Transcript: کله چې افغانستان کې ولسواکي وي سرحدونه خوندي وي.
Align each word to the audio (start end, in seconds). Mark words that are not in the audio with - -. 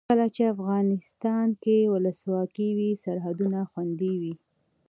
کله 0.09 0.25
چې 0.35 0.43
افغانستان 0.55 1.47
کې 1.63 1.77
ولسواکي 1.93 2.69
وي 2.77 2.89
سرحدونه 3.03 3.59
خوندي 3.69 4.13
وي. 4.21 4.33